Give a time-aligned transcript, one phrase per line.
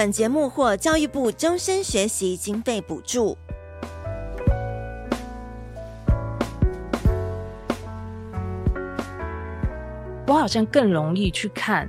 [0.00, 3.36] 本节目获教育部终身学习经费补助。
[10.26, 11.86] 我好像更容易去看，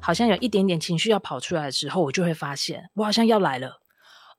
[0.00, 3.82] 好像有一点点情绪要跑出来的时候，我就会发现我好像要来了。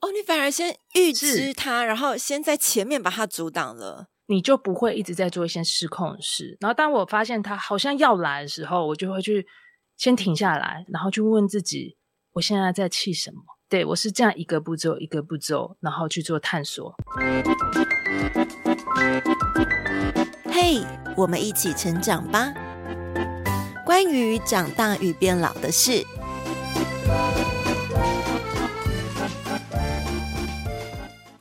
[0.02, 6.58] 哦，你反而先预知它，然后先在前面把它阻挡了，你就不会一直在做一些失控的事。
[6.60, 9.46] 然后当我发现它好像要来的时候，我就会去
[9.98, 11.96] 先停下来，然后去问自己。
[12.36, 13.42] 我现在在气什么？
[13.70, 16.96] 对，我是这样一个步骤一个步骤，然后去做探索。
[20.46, 22.52] 嘿，hey, 我们一起成长吧！
[23.86, 26.04] 关于长大与变老的事。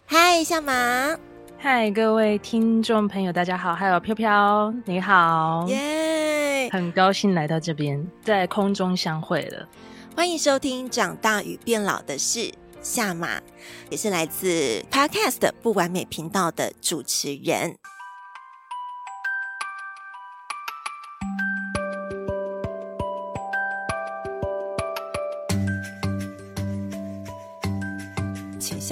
[0.05, 1.17] 嗨，夏马。
[1.57, 3.75] 嗨，各位听众朋友，大家好！
[3.75, 6.69] 还有飘飘，你好，耶！
[6.71, 9.67] 很高兴来到这边，在空中相会了。
[10.15, 12.41] 欢迎收听《长大与变老的事》，
[12.83, 13.41] 下马
[13.89, 17.75] 也是来自 Podcast 不完美频道的主持人。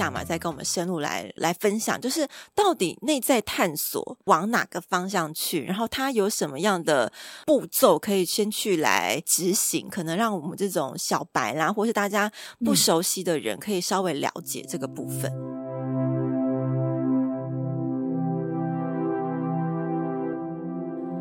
[0.01, 7.13] 夏玛再跟我们深入来来分享，就是到底内在探索往哪个方向去，然后它有什么样的
[7.45, 12.31] 步骤可以先去来执行，可能让我们这种小白啦，或是大家
[12.65, 15.31] 不熟悉的人，可以稍微了解这个部分。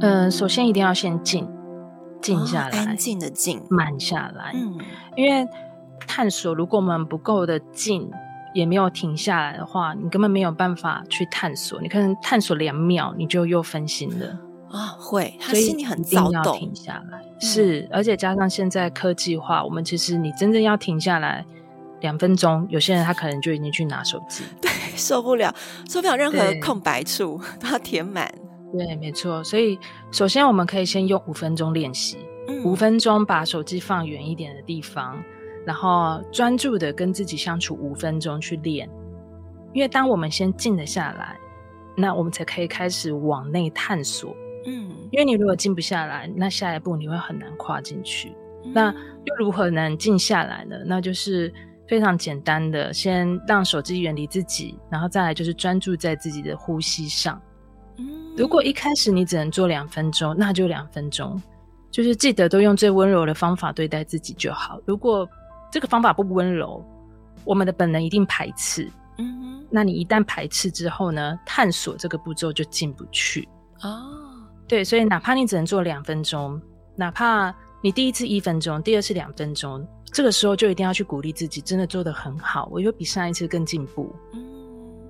[0.00, 1.46] 嗯、呃，首先一定要先静，
[2.22, 4.52] 静下来，哦、安静的静，慢下来。
[4.54, 4.78] 嗯，
[5.18, 5.46] 因为
[6.06, 8.10] 探索，如果我们不够的静。
[8.52, 11.80] 也没有停下来的话，你根本没有办法去探索。
[11.80, 14.38] 你可能探索两秒，你就又分心了
[14.70, 14.94] 啊！
[14.98, 17.20] 会，他心里很躁动，要停下来。
[17.40, 21.44] 是，而且加上现在科技化，我们其实你真正要停下来
[22.00, 25.54] 两分钟，有些人他可能就已经去拿手机，对，受不了，
[25.88, 28.32] 受不了任何空白处都要填满。
[28.72, 29.42] 对，没错。
[29.42, 29.78] 所以，
[30.12, 35.20] 首先我们可以先用五分钟练习，嗯，五分钟把手机放远一点的地方。
[35.66, 38.88] 然后专注的跟自己相处五分钟去练，
[39.72, 41.36] 因为当我们先静了下来，
[41.96, 44.34] 那我们才可以开始往内探索。
[44.66, 48.34] 嗯，因为你如果静不下来，那下一步你会很难跨进去。
[48.64, 50.76] 嗯、那又如何能静下来呢？
[50.84, 51.52] 那就是
[51.88, 57.40] 非常简单的，先让手机远离自己，然后再来就是专注在自己的呼吸上。
[57.96, 58.06] 嗯，
[58.36, 61.40] 如果一开始你只能做两分钟，那就两分钟，
[61.90, 64.78] 就是记得都用最温柔的方法对待自己就好。
[64.84, 65.26] 如果
[65.70, 66.84] 这个方法不温柔，
[67.44, 68.90] 我们的本能一定排斥。
[69.18, 71.38] 嗯哼，那你一旦排斥之后呢？
[71.44, 73.48] 探索这个步骤就进不去。
[73.82, 74.02] 哦，
[74.66, 76.60] 对，所以哪怕你只能做两分钟，
[76.96, 84.14] 哪怕你第一次一分钟，第二次两分钟，这个时候就一定要去鼓励自己，真的做得很好，我又比上一次更进步。
[84.32, 84.40] 嗯，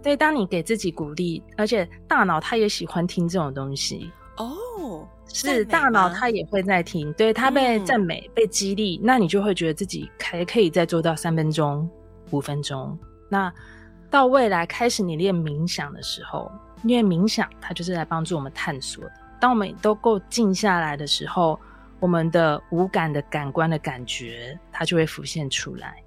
[0.03, 4.11] 对，当你给自己鼓励，而且大脑它也喜欢听这种东西。
[4.45, 5.09] 哦。
[5.33, 11.89] 是大脑，它也会在听，对，它被赞美、嗯、被激励，那你就会觉得自己还可以再做到三分钟、
[12.31, 12.99] 五分钟。
[13.29, 13.53] 那
[14.11, 16.51] 到未来开始你练冥想的时候，
[16.83, 19.13] 因为冥想它就是来帮助我们探索的。
[19.41, 21.57] 当我们都够静下来的时候，
[22.01, 26.03] 我们的五感的感官的感觉，它就会浮现出来。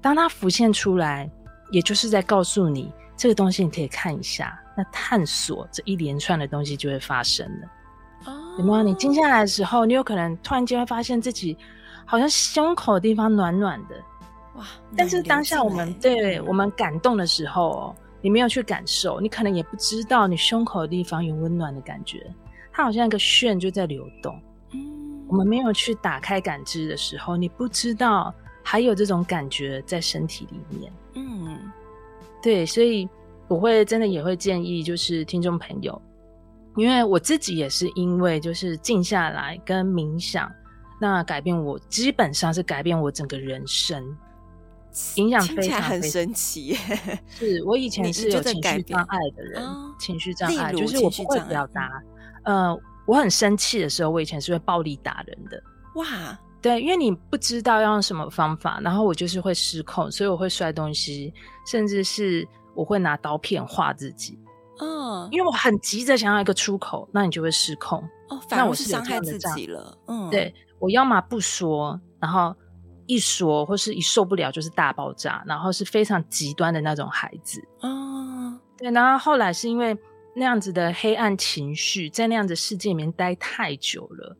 [0.00, 1.30] 当它浮现出来，
[1.70, 4.58] 也就是在告诉你这个东西，你可以看一下。
[4.76, 8.32] 那探索这一连串的东西就会发生了。
[8.58, 8.82] 有没有？
[8.82, 11.56] 你静下来的时候，你有可能突然间会发现自己
[12.04, 13.96] 好像胸口的地方暖暖的，
[14.56, 14.64] 哇！
[14.96, 22.26] 但是当下我们对我们感动的时候，你没有去感受，你可能也不知道你胸口的地方有温暖的感觉，
[22.72, 24.40] 它好像一个旋就在流动。
[24.72, 30.92] 嗯，我们没有去打开感知的时候，你不知道还有这种感觉在身体里面。
[31.14, 31.70] 嗯，
[32.44, 33.08] 对，所以
[33.48, 36.00] 我会真的也会建议，就是听众朋友。
[36.76, 40.52] 因为我自己也是因为就是静下来跟冥想，
[41.00, 44.04] 那改变我基本上是改变我整个人生，
[45.14, 46.78] 影响非常非常很神奇耶。
[47.28, 49.62] 是我以 前是有情绪障碍的人，
[49.98, 52.02] 情绪障碍就是我不会表达。
[52.42, 52.76] 呃，
[53.06, 55.62] 我很生气的时候，我以前是会暴力打人的。
[55.94, 61.30] 哇，对，因为你不知道要用什么方法，然后我就是会失控，所以我会摔东西，
[61.66, 64.38] 甚至是我会拿刀片划自己。
[64.80, 68.02] 嗯，因为我很急着想要一个出口，那你就会失控。
[68.30, 69.94] 哦，反而是伤害自己了。
[70.06, 72.56] 嗯，对，我要么不说，然后
[73.04, 77.62] 一说或是一受不了就是大爆炸，然后是非常极端的那种孩子。
[77.82, 79.94] 哦，对，然后后来是因为
[80.34, 84.34] 那样子的黑暗情绪，在那样子世界里面待太久了，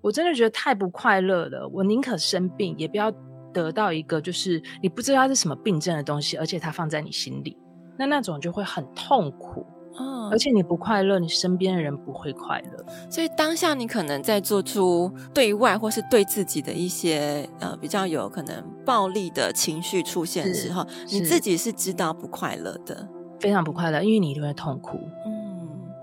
[0.00, 1.68] 我真的觉得太不快乐了。
[1.72, 3.12] 我宁可生病，也不要
[3.52, 7.56] 得到一个就是你不知道它是什么病症的东西，而且它放在你心里，
[7.98, 9.66] 那那种就会很痛苦。
[9.98, 12.86] 嗯，而且你不快乐，你身边的人不会快乐。
[13.10, 23.08] 所以当下你可能在做出对外或是对自己的一些呃比较有可能暴力的情绪出现的时候，你自己是知道不快乐的，
[23.40, 24.96] 非常不快乐，因为你一定会痛苦。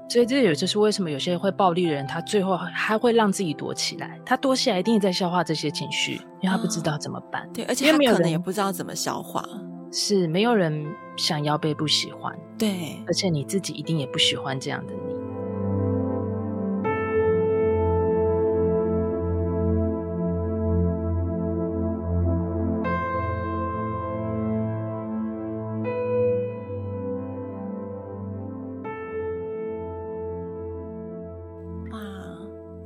[0.07, 4.19] 嗯，所以这也就是为什么有些会暴力的人，他最后还会让自己躲起来。
[4.25, 7.45] 他躲起来一定在消化这些情绪，因为他不知道怎么办。
[7.48, 9.44] 嗯、对，而且他可能也不知道怎么消化。
[9.89, 15.26] 是没有人想要被不喜欢，对，而且你自己一定也不喜欢这样的你。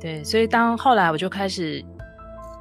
[0.02, 1.82] 对，所以当后来我就开始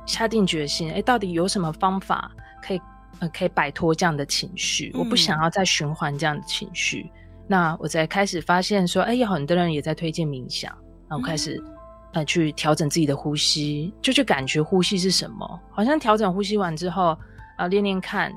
[0.06, 2.82] 下定决心，哎，到底有什么方法可以？
[3.20, 7.08] 呃，可以摆脱这样的情绪，嗯，我不想要再循环这样的情绪。
[7.46, 10.76] 那我才开始发现说，哎，有很多人也在推荐冥想。
[11.08, 11.74] 然后开始，嗯，
[12.14, 15.60] 呃，去调整自己的呼吸，就去感觉呼吸是什么。
[15.70, 17.18] 好像调整呼吸完之后，啊，
[17.58, 18.34] 呃，练练看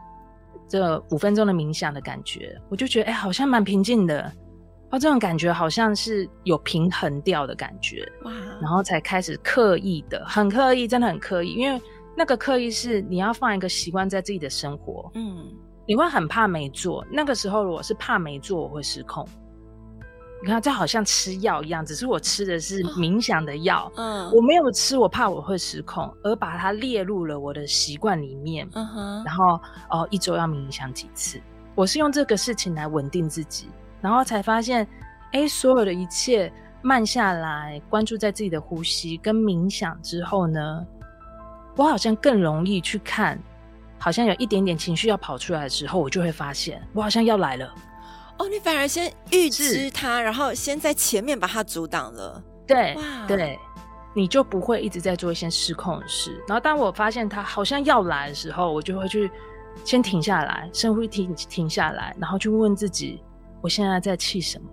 [0.69, 4.31] 这五分钟的冥想的感觉，我就觉得，哎，好像蛮平静的。
[4.94, 8.06] 哦，这种感觉好像是有平衡掉的感觉。
[8.23, 8.32] 哇！
[8.61, 11.81] 然后才开始刻意的，很刻意，真的很刻意，因为。
[12.17, 15.52] 那个刻意是你要放一个习惯在自己的生活，嗯，
[15.85, 17.05] 你会很怕没做。
[17.11, 19.26] 那个时候，如果是怕没做，我会失控。
[20.41, 31.40] 你看，这好像吃药一样，只是我吃的是冥想的药，嗯，我没有吃，我怕我会失控，而把它列入了我的习惯里面，嗯哼，然后哦，一周要冥想几次，
[31.75, 33.67] 我是用这个事情来稳定自己，
[34.05, 34.87] 然后才发现，
[35.33, 36.53] 哎，所有的一切
[36.83, 40.87] 慢下来，关注在自己的呼吸跟冥想之后呢，
[41.75, 43.41] 我好像更容易去看，
[43.99, 47.75] 好像有一点点情绪要跑出来的时候，我就会发现我好像要来了。
[48.39, 52.43] 哦，你反而先预知它，然后先在前面把它阻挡了。
[52.67, 52.95] 对，
[53.27, 53.59] 对，
[54.15, 56.39] 你就不会一直在做一些失控的事。
[56.47, 59.31] 然后当我发现它好像要来的时候，我就会去
[59.83, 63.23] 先停下来，深呼吸，停停下来，然后去问自己：
[63.64, 64.69] 我现在在气什么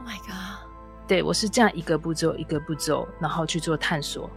[0.00, 0.68] ？Oh my god！
[1.06, 4.28] 对，我是这样一个步骤一个步骤，然后去做探索。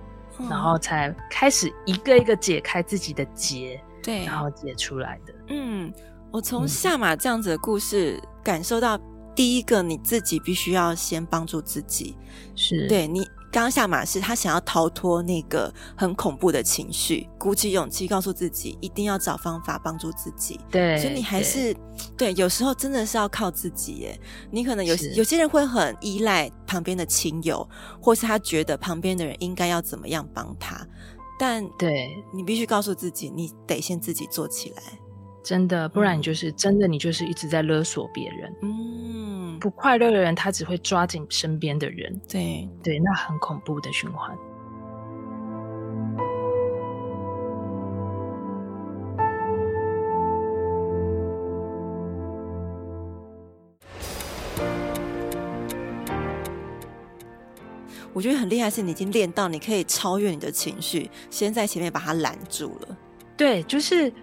[0.49, 5.33] 然后才开始一个一个解开自己的结，对，然后解出来的。
[5.49, 5.91] 嗯，
[6.31, 8.99] 我从下马这样子的故事感受到，
[9.35, 12.15] 第一个你自己必须要先帮助自己，
[12.55, 13.27] 是对你。
[13.51, 20.57] 刚刚下马是他想要逃脱那个很恐怖的情绪，鼓起勇气告诉自己一定要找方法帮助自己。
[20.71, 21.73] 对，所以你还是
[22.17, 24.19] 对，对，有时候真的是要靠自己耶。
[24.49, 27.67] 你可能有有些人会很依赖旁边的亲友，
[28.01, 30.87] 或是他觉得旁边的人应该要怎么样帮他，
[31.37, 34.83] 但对你必须告诉自己，你得先自己做起来。
[35.43, 38.53] 真的，不然你就是、嗯、真的，你就是一直在勒索别人。
[38.61, 42.21] 嗯，不快乐的人，他只会抓紧身边的人。
[42.29, 44.37] 对对，那很恐怖的循环。
[58.13, 62.97] 我觉得很厉害，是你已经练到你可以超越你的情绪，先在前面把它拦住了。
[63.35, 64.13] 对，就是。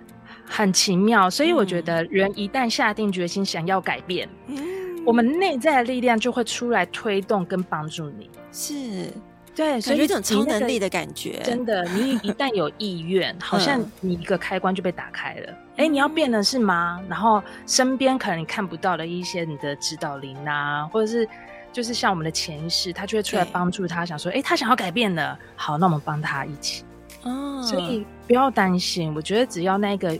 [0.48, 8.30] 很奇妙，所以我觉得人一旦下定决心想要改变，嗯，我们内在的力量就会出来推动跟帮助你。
[8.50, 9.12] 是，
[9.54, 11.40] 对，所以有一种超能力的感觉。
[11.44, 15.52] 真的，你一旦有意愿，好像你一个开关就被打开了。
[15.76, 17.00] 哎、嗯，你要变的是吗？
[17.08, 21.28] 然后身边可能你看不到的一些你的指导灵啊，或者是
[21.72, 26.84] 就是像我们的潜意识，他就会出来帮助他，想说，哎，他想要改变了，好，那我们帮他一起。
[27.22, 30.18] 哦，所以不要担心，我觉得只要那个。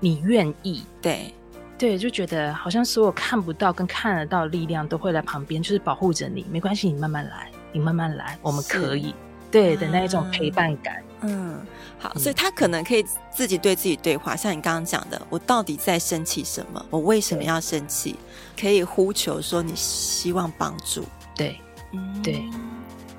[0.00, 1.32] 你愿意，对
[1.78, 6.46] 对，就觉得好像所有看不到跟看得到的力量都会在旁边，就是保护着你。
[6.50, 9.14] 没关系，你慢慢来，你慢慢来，我们可以。
[9.50, 11.02] 对的那一种陪伴感。
[11.20, 11.58] 嗯，
[11.98, 16.84] 好，所以他可能可以自己对自己对话，像你刚刚讲的，我到底在生气什么？
[16.90, 18.16] 我为什么要生气？
[18.58, 21.04] 可以呼求说你希望帮助。
[21.34, 21.60] 对，
[21.92, 22.44] 嗯，对。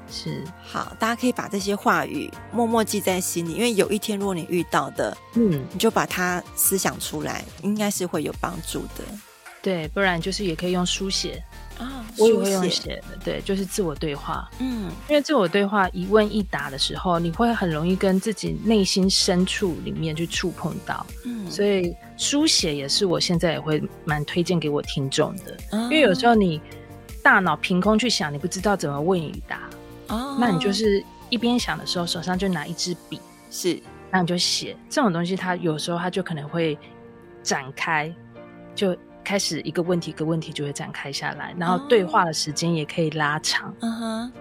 [0.10, 9.05] 是好，大家可以把这些话语默默记在心里，因为有一天如果你遇到的，嗯，你就把它思想出来，应该是会有帮助的。
[9.62, 11.41] 对，不然就是也可以用书写
[11.77, 14.50] 啊，我也会用写的，对，就是自我对话。
[14.59, 21.05] 嗯，因为自我对话一问一答的时候，你会很容易跟自己内心深处里面去触碰到。
[21.24, 26.62] 嗯，所以书写也是我现在也会蛮推荐给我听众的，嗯，因为有时候你
[27.24, 29.66] 大脑凭空去想，你不知道怎么问与答。
[30.09, 35.35] 哦，那你就是一边想的时候，手上就拿一支笔，是，那你就写这种东西。
[35.35, 36.77] 它有时候它就可能会
[37.43, 38.13] 展开，
[38.73, 43.73] 就开始一个问题一个问题就会展开下来，然后对话的时间也可以拉长。
[43.81, 44.31] 嗯哼，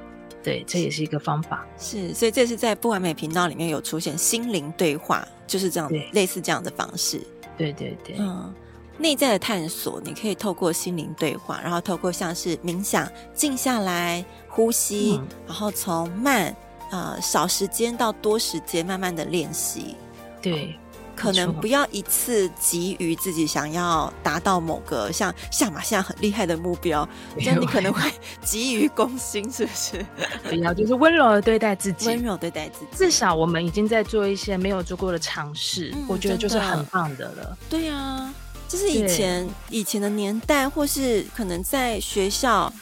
[0.43, 1.67] 对，这也是一个方法。
[1.77, 7.21] 是，所以这是在不完美频道里面有出现心灵对话，就是这样，类似这样的方式。
[7.57, 8.55] 对对对，嗯，
[8.99, 14.25] 内在的探索，你可以透过心灵对话，然后透过像是冥想，静下来。
[14.57, 16.57] 呼吸，嗯、然后从慢
[16.91, 19.95] 呃少时间到多时间，慢慢的练习。
[20.41, 20.75] 对，
[21.15, 27.07] 可能不要一次急于自己想要达到某个像下马现在很厉害的目标，
[27.39, 28.11] 这样你可能会
[28.43, 30.07] 急于攻心，是不是？
[30.49, 32.87] 不要，就是温柔的对待自己，温柔对待自己。
[32.97, 37.59] 至少我们已经在做一些没有做过的尝试，嗯、我觉得就是很棒的了。
[37.69, 38.33] 对啊，
[38.67, 42.73] 就是以前以前的年代，或是可能在学校。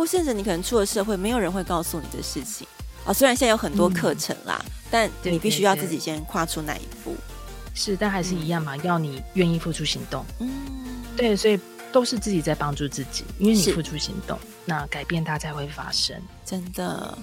[0.00, 2.66] 或甚至你可能出了社会，没有人会告诉你的事情
[3.04, 3.12] 啊。
[3.12, 7.14] 虽然现在有很多课程啦，嗯、但你必须要自己先跨出那一步。
[7.74, 10.24] 是，但还是一样嘛，嗯、要你愿意付出行动。
[10.38, 10.48] 嗯，
[11.18, 11.60] 对，所以
[11.92, 16.16] 都是自己在帮助自己，因为你付出行动，那改变它才会发生。
[16.46, 17.18] 真的。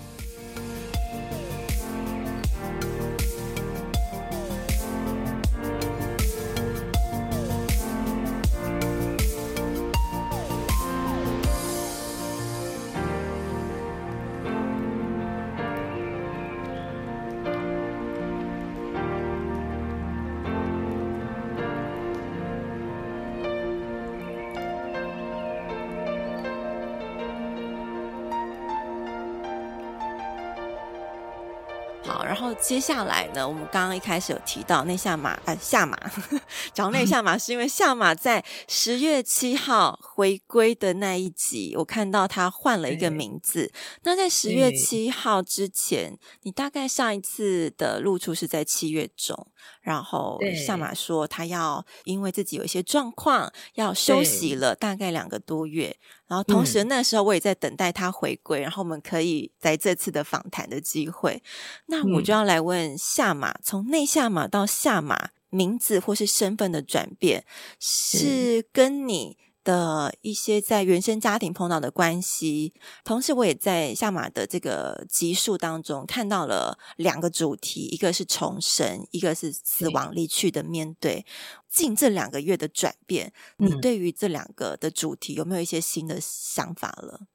[32.68, 35.98] 接下来呢，我们刚刚一开始有提到内下马，呃，下马，
[36.76, 43.72] 讲内下马是因为下马在十月七号回归的那一集，我看到他换了一个名字。
[44.04, 49.48] 那在十月七号之前，你大概上一次的露出是在七月中，
[49.82, 55.96] 然后夏马说他要因为自己有一些状况，要休息了大概两个多月。
[56.28, 61.42] 然后，同时那时候我也在等待他回归，嗯、然后我们可以在这次的访谈的机会。
[61.86, 67.46] 那我就要来问夏玛，从内夏马到夏马名字或是身份的转变，
[67.80, 72.72] 是跟你的一些在原生家庭碰到的关系。
[73.04, 81.26] 同时，我也在下马的这个集数当中看到了两个主题，一个是重生，一个是死亡离去的面对。
[81.68, 87.28] 近这两个月的转变，你对于这两个的主题有没有一些新的想法了？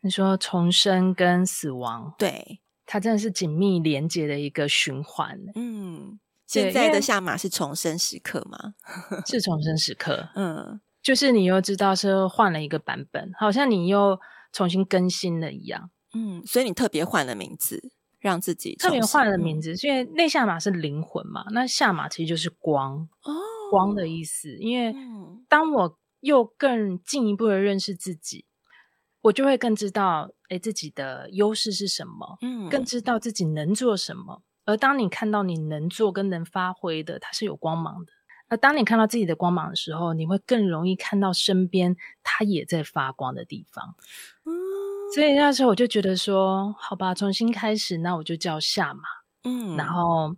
[0.00, 5.38] 你说重生跟死亡，对，它真的是紧密连接的一个循环。
[5.54, 8.74] 嗯，现在的下马是重生时刻吗？
[9.24, 10.30] 是重生时刻。
[10.34, 10.80] 嗯。
[11.06, 14.18] 就是你又知道是换了一个版本，好像你又
[14.52, 15.88] 重新更新了一样。
[16.12, 17.80] 嗯，所以你特别换了名字，
[18.18, 23.32] 让自己特别换了名字，因为内下马是灵魂嘛，那下马其实就是光哦，
[23.70, 24.56] 光的意思。
[24.56, 24.92] 因为
[25.48, 28.44] 当我又更进一步的认识自己，
[29.20, 34.42] 我就会更知道，哎，自己的优势是什么，嗯，更知道自己能做什么。
[34.64, 38.12] 而当你看到你能做跟能发挥的，它是有光芒的。
[38.48, 43.96] 那当你看到自己的光芒的时候，你会更容易看到身边他也在发光的地方。
[44.44, 44.52] 嗯，
[45.14, 49.02] 所以那时候我就觉得说，好吧，重新开始，那我就叫夏马。
[49.42, 50.36] 嗯，然后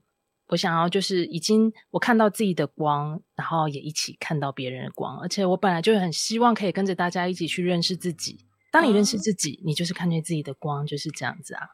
[0.48, 8.46] 我想要就是已经我看到自己的光，然后也一起看到别人的光，而且我本来就很希望可以跟着大家一起去认识自己。
[8.70, 11.68] 当你认识自己，嗯，你就是看见自己的光，就是这样子啊。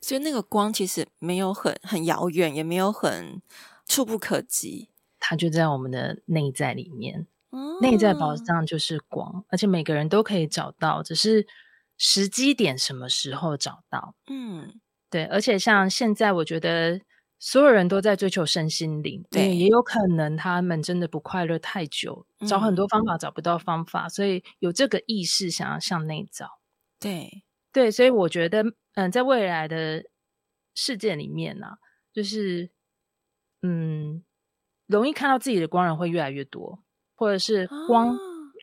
[0.00, 3.42] 所以那个光其实没有很很遥远，也没有很
[3.86, 4.88] 触不可及。
[5.20, 11.46] 它就在我们的内在里面，嗯、内在宝藏就是光，而且每个人都可以找到，只是
[11.96, 14.14] 时机点什么时候找到。
[14.30, 17.00] 嗯，对，而且像现在，我觉得
[17.38, 26.60] 所有人都在追求身心灵，对，也有可能他们真的不快乐太久，找很多方法找不到方法，嗯、所以有这个意识想要向内找。
[27.00, 30.04] 对，对，所以我觉得，嗯，在未来的
[30.74, 31.78] 世界里面呢、啊，
[32.12, 32.70] 就是，
[33.62, 34.22] 嗯。
[34.88, 36.80] 容易看到自己的光人会越来越多，
[37.14, 38.18] 或者是光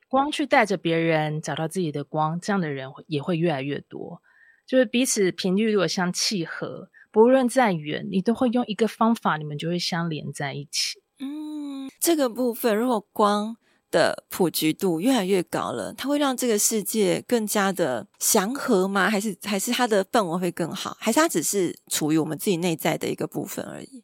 [0.10, 4.22] 光去带着别人找到自己的光，这样的人也会越来越多。
[4.66, 11.00] 就是彼此频率如果相契合，不论再远，你都会用一个方法，你们就会相连在一起。
[11.20, 13.56] 嗯，这个部分如果光
[13.92, 19.10] 的普及度越来越高了，它会让这个世界更加的祥和吗？
[19.10, 20.98] 还是还是它的氛围会更好？
[21.00, 24.04] 还是它只是处于我们自己内在的一个部分而已？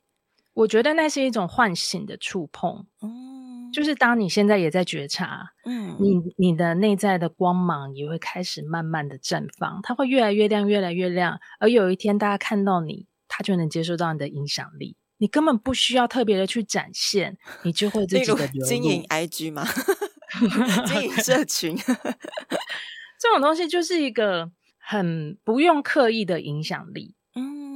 [0.62, 2.86] 我觉得那是一种唤醒的触碰。
[3.02, 11.40] 嗯，就是当你现在也在觉察，嗯，你你的内在的光芒也会开始慢慢的绽放，它会越来越亮，越来越亮。
[11.60, 14.96] 而有一天，大家看到你，他就能接受到你的影响力。
[15.18, 18.66] 你根本不需要特别的去展现，你就会自己的流露。
[18.68, 19.66] 经营 IG 吗？
[20.86, 27.14] 经营社 群，这种东西就是一个很不用刻意的影响力。
[27.36, 27.71] 嗯，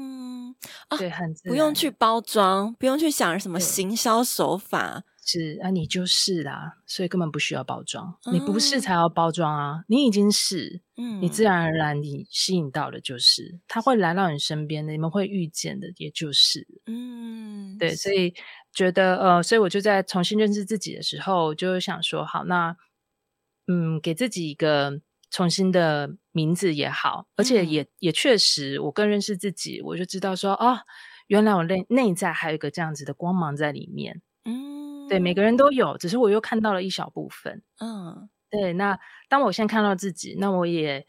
[0.97, 5.03] 对，很不用去包装，不用去想什么行销手法。
[5.27, 8.15] 是啊，你就是啦，所以根本不需要包装。
[8.25, 18.35] 嗯、你不是才要包装啊，你已经是，嗯，你自然而然你吸引到的就是，他会来到你身边的，你们会遇见的，也就是，嗯，对，所以
[18.71, 22.77] 觉得呃，所以我就在重新认识自己的时候，就想说，好，那
[23.65, 30.77] 嗯，给自己一个重新的名字也好，而且也、嗯、也确实，我更认识自己，我就知道说，哦，
[31.27, 34.83] 原来我内内在还有一个这样子的光芒在里面，嗯。
[35.07, 37.61] 对，每个人都有，只是我又看到了一小部分。
[37.79, 38.73] 嗯，对。
[38.73, 38.97] 那
[39.29, 41.05] 当我现在看到自己，那我也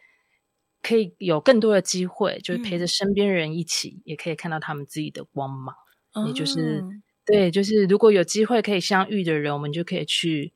[0.82, 5.74] 可以有更多的机会，就是陪着身边人一起，嗯、也可以看到他们自己的光芒。
[6.12, 6.84] 嗯、也就是，
[7.24, 10.52] 对，就是如果有机会可以相遇的人，我们就可以去，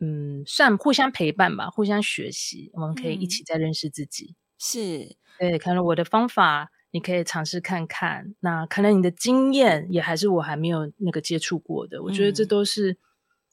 [0.00, 4.34] 嗯，算互相陪伴吧，互相学习，我们可以一起再认识自己。
[4.34, 6.70] 嗯、是，对，可能我的方法。
[6.92, 11.98] 你可以尝试看看，那可能你的经验也还是我还没有那个接触过的。
[11.98, 12.98] 嗯、我觉得这都是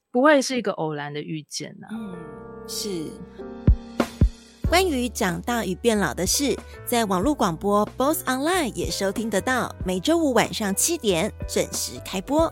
[0.10, 1.94] 不会是一个偶然的遇见呐、啊。
[1.94, 2.18] 嗯，
[2.68, 3.12] 是。
[4.68, 12.52] 关于长大与变老的事，在网络广播 BOSS Online 也收听得到，每周五晚上七点准时开播。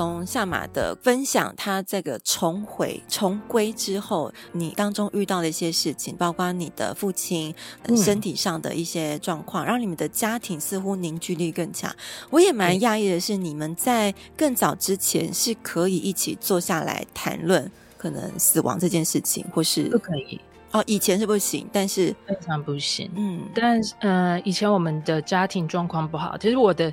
[0.00, 7.54] 从下马的分享，他这个重回重归之后，你当中遇到的一些事情，包括你的父亲
[7.94, 11.94] 身体上的一些状况，嗯、让你们的家庭似乎凝聚力更强。
[12.30, 23.10] 我也蛮讶异的是，你们在更早之前是可以一起坐下来谈论可能死亡这件事情，或是不可以哦，以前是不行，但是非常不行。
[23.14, 26.90] 嗯，但呃，以前我们的家庭状况不好，其实我的。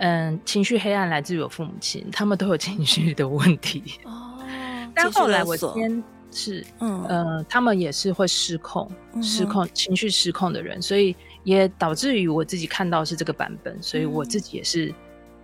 [0.00, 3.82] 嗯，情绪黑暗来自于我父母亲，他们都有情绪的问题。
[4.04, 4.38] 哦，
[4.94, 14.90] 但后来我先是，嗯呃，他们也是会失控、嗯、失控、情绪失控的人，所以也导致于我自己看到是这个版本，所以我自己也是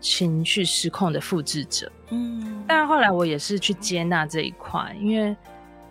[0.01, 1.93] 情绪失控的复制者。
[2.09, 5.37] 嗯，但后来我也是去接纳这一块，因为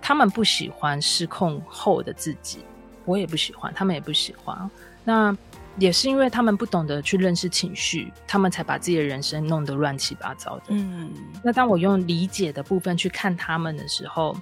[0.01, 2.59] 他们不喜欢失控后的自己，
[3.05, 4.69] 我也不喜欢，他们也不喜欢。
[5.03, 5.37] 那。
[5.77, 10.63] 也是因为他们不懂得去认识情绪，他们才把自己的人生弄得乱七八糟的。
[10.69, 11.11] 嗯，
[11.43, 14.37] 那当我用理解的部分去看他们的时候，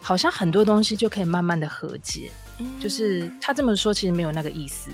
[0.00, 2.30] 好像很多东西就可以慢慢的和解。
[2.58, 4.90] 嗯，就是他这么说，其实没有那个意思。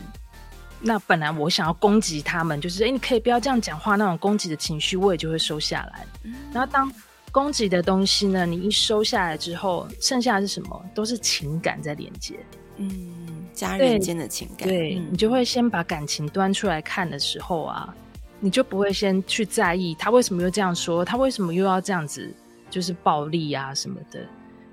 [0.80, 6.06] 那本来我想要攻击他们，就是哎，你可以不要这样讲话，那种攻击的情绪我也就会收下来。
[6.22, 6.90] 嗯，然后当
[7.30, 10.84] 攻击的东西呢，你一收下来之后，剩下的是什么？
[10.94, 12.38] 都是情感在连接。
[12.76, 13.45] 嗯。
[13.56, 17.92] 家人间的情感，对，你就会先把感情端出来看的时候啊，
[18.38, 22.30] 你就不会先去在意他为什么又这样说，他为什么又要这样子，
[22.68, 24.20] 就是暴力啊什么的，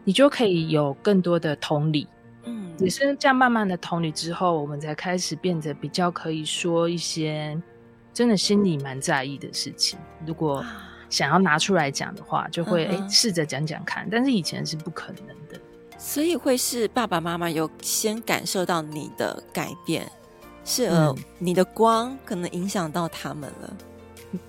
[0.04, 2.06] 你就可以有更多的同理。
[2.44, 7.58] 嗯，也是这样慢慢的同理之后，我们才开始变得比较可以说一些
[8.14, 9.98] 真的心里蛮在意的事情。
[10.28, 10.62] 如果
[11.10, 15.58] 想要拿出来讲的话，就会哎试着讲讲看，但是以前是不可能的。
[16.04, 20.06] 所以会是爸爸妈妈有先感受到你的改变，
[20.66, 23.74] 是呃，你的光可能影响到他们了。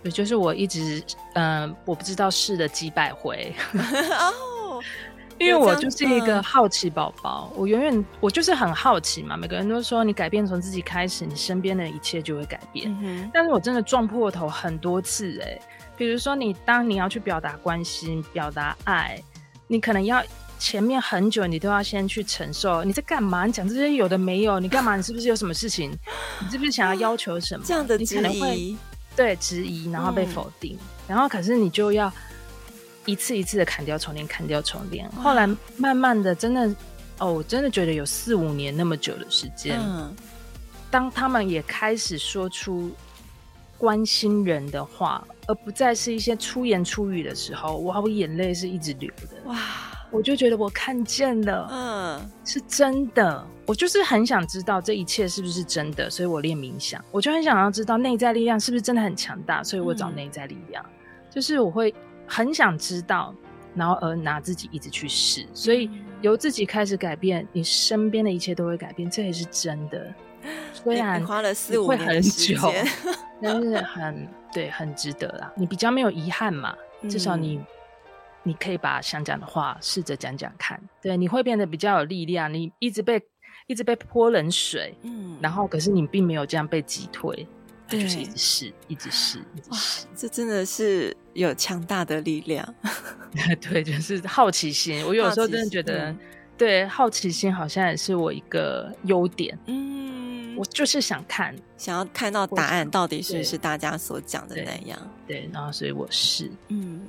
[0.03, 1.01] 也就是我一直
[1.35, 3.55] 嗯、呃，我不知道试了几百回
[4.19, 4.83] 哦，
[5.39, 9.37] 因为我就是一个好奇宝宝，我永远我就是很好奇嘛。
[9.37, 12.91] 每个人都说你改变从自己开始，你身边的一切就会改变。
[13.01, 15.63] 嗯、但是我真的撞破头很多次哎、欸，
[15.97, 19.23] 比如说你当你要去表达关心、表达爱，
[19.69, 20.21] 你可能要。
[20.65, 22.83] 前面很久，你都要先去承受。
[22.85, 23.45] 你在干嘛？
[23.45, 24.59] 你讲这些有的没有？
[24.59, 24.97] 你干嘛？
[24.97, 25.91] 你是不是有什么事情？
[26.41, 27.63] 你是不是想要要求什么？
[27.67, 28.77] 这样的质疑，你可能会
[29.15, 32.11] 对质疑，然后被否定，嗯、然后可是你就要
[33.05, 35.07] 一次一次的砍掉重练，砍掉重练。
[35.11, 35.47] 后来
[35.77, 36.75] 慢慢的，真的
[37.19, 40.17] 哦，我真的觉得有四五年那么久的时间，嗯、
[40.91, 42.91] 当他们也开始说出
[43.77, 49.37] 关心人的话，而不再是一些粗言粗语的时候，哇，我眼泪是一直流的。
[49.45, 49.61] 哇。
[50.15, 53.45] 我就觉得我看见了，嗯，是真的。
[53.67, 57.05] 我就是很想知道这一切是不是真的，所以我练冥想。
[57.11, 60.85] 我就很想要知道内在力量是不是真的很强大，所以我找内在力量。
[60.85, 60.91] 嗯、
[61.29, 61.93] 就是我会
[62.29, 63.35] 很想知道，
[63.75, 70.15] 然后而拿自己一直去试，所以由自己开始改变，你身边的一切都会改变，这也是真的。
[70.73, 72.87] 虽然花了四五年时间，
[73.43, 75.53] 但是很对，很值得啦。
[75.57, 76.73] 你比较没有遗憾嘛，
[77.09, 77.61] 至少你。
[78.45, 82.53] 嗯你可以把想讲的话试着讲讲看，对，你会变得比较有力量。
[82.53, 83.19] 你一直被
[83.67, 87.49] 一直被泼冷水，嗯，然后可是你并没有这样被击退，
[87.89, 90.07] 对，就是一直试，一直试，一直试。
[90.15, 92.75] 这真的是有强大的力量，
[93.63, 95.03] 对，就是好奇心。
[95.07, 96.19] 我有时候真的觉得，嗯、
[96.59, 99.59] 对，好奇心好像也是我一个优点。
[99.69, 104.99] 嗯，我就是想看，想要看到答案到底是不是大家所讲的那样。
[105.27, 107.01] 对，对，然后所以我是，嗯。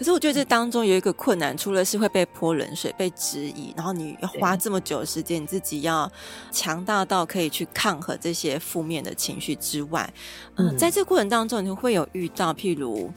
[0.00, 6.10] 可是我觉得这当中有一个困难，除了是会被泼冷水、被质疑，然后你要花这么久的时间，你自己要
[6.50, 10.10] 强大到可以去抗衡这些负面的情绪之外，
[10.54, 13.12] 嗯，嗯，在这个过程当中，你会有遇到，譬如，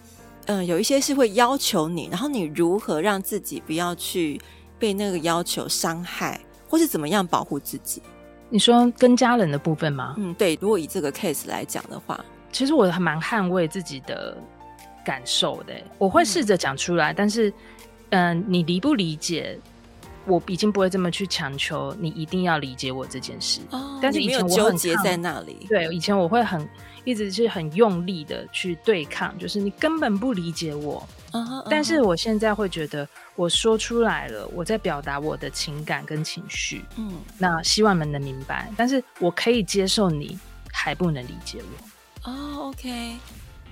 [0.48, 4.38] 嗯、呃，有一些是会要求你，然后你如何让自己不要去
[4.78, 8.02] 被那个要求伤害，或是怎么样保护自己？
[8.50, 10.16] 你说跟家人的部分吗？
[10.18, 10.60] 嗯，对。
[10.60, 12.20] 如果以这个 case 来讲的话，
[12.52, 14.38] 其实我还蛮捍卫自己的。
[15.06, 17.50] 感受的，我会试着讲出来，嗯、但是，
[18.10, 19.60] 嗯、呃，你理不理解，
[20.26, 23.62] 我已经不会这么去强求你一定要理解我这件事。
[23.72, 25.66] 哦，但是以前我很纠结在那里。
[25.68, 26.68] 对，以前我会很
[27.04, 31.06] 一直是很用力的去对抗，就是你根本不理解我。
[31.34, 36.86] 嗯哼，但是我现在会觉得，我说出来了，我在表达我的情感跟情绪。
[36.96, 40.40] 嗯，那希望你们能明白，但是我可以接受你
[40.72, 42.32] 还不能理解我。
[42.32, 43.18] 哦，OK。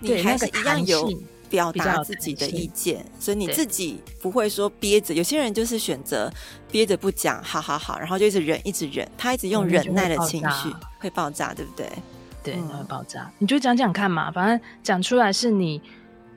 [0.01, 1.09] 你还是一样有
[1.49, 5.13] 表达自己的意见，所以你自己不会说憋着。
[5.13, 6.31] 有些人就是选择
[6.69, 11.89] 憋着不讲，好好好，然后就一直忍，一直忍，他一直用忍耐的情绪会爆炸，对不对？
[12.43, 13.31] 对，会爆炸。
[13.37, 15.81] 你就讲讲看嘛，反正讲出来是你。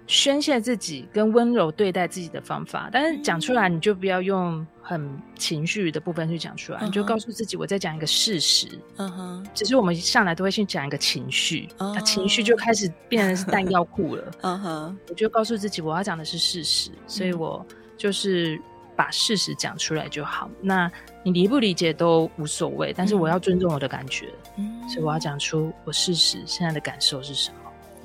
[0.06, 8.68] 宣泄自己跟温柔对待自己的方法，但是讲出来你就不要用很情绪的部分去讲出来，嗯、你就告诉自己我在讲一个事实。
[8.96, 14.30] 嗯哼，其实我们上来都会先讲一个情绪，那、嗯、情绪就开始变成是弹药库了。
[14.42, 17.64] 嗯哼，我就告诉自己我要讲的是事实，所以我
[17.96, 18.60] 就是
[18.94, 20.50] 把事实讲出来就好。
[20.60, 20.90] 那
[21.22, 27.56] 你理不理解都无所谓，但是我要尊重我的感觉，嗯、所以我要讲出我事实现在的感受是什么。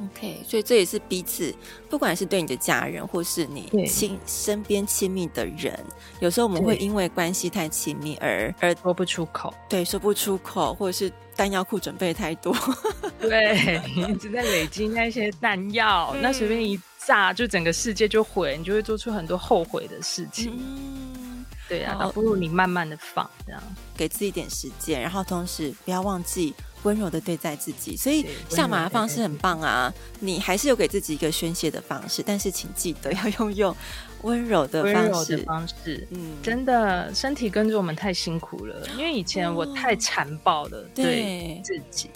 [0.02, 1.54] OK，所以这也是彼此，
[1.90, 5.78] 不管是对你的家人，或是你亲身边亲密的人，
[6.22, 12.56] 有时候我们会因为关系太亲密而而说不出口，对，说不出口，或者是弹药库准备太多，
[13.20, 20.54] 对，一直在累积那些弹药，嗯、那随便一炸，就整个世界就毁，你就会做出很多后悔的事情。
[20.58, 23.62] 嗯，对啊，倒不如你慢慢的放，这样。
[23.98, 26.56] 给自己一点时间，然后同时不要忘记。
[26.84, 29.94] 温柔的对待自己，所以下马的方式很棒啊！
[30.20, 33.76] 你还是有给自己一个宣泄的方式，但是请记得要用用
[34.22, 35.38] 温柔的方式。
[35.40, 42.10] 方式，嗯，真的，身体跟着我们太辛苦了，因为以前我太残暴了，哦、对自己，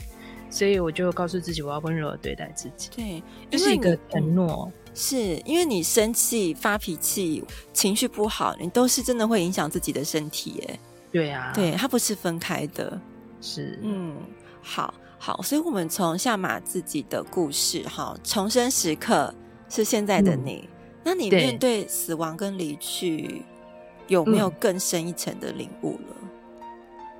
[0.50, 2.90] 所以我就告诉自己，我要温柔的对待自己。
[2.96, 4.72] 对，就是一个承诺。
[4.96, 10.80] 是因为你生气、发脾气、情绪不好，你都是真的会影响自己的身体耶。
[11.12, 13.02] 对啊，对，它不是分开的。
[13.42, 14.16] 是，嗯。
[14.64, 19.34] 好好，所以我们从下马自己的故事，哈，重生时刻
[19.70, 20.68] 是现在的你。
[20.68, 23.42] 嗯、那你面对死亡跟离去，
[24.08, 26.16] 有没有更深一层的领悟了？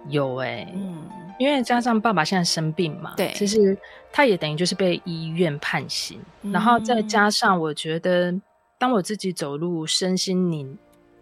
[0.10, 3.78] 有哎、欸，嗯，因为加上爸爸现在生病嘛，对，其实
[4.12, 8.34] 他也等于就是被医院判刑，嗯、然后再加上我觉得，
[8.78, 10.78] 当我自己走入身心灵，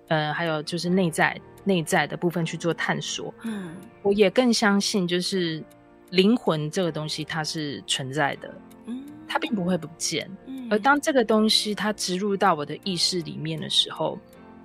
[0.07, 5.63] 呃，还有就是内在内在的部分去做探索，嗯，我也更相信就是。
[6.11, 8.53] 灵魂这个东西它是存在的，
[8.85, 10.29] 嗯，它并不会不见。
[10.45, 14.19] 嗯，而当这个东西它植入到我的意识里面的时候，